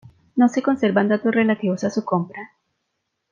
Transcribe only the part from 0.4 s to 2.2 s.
se conservan datos relativos a su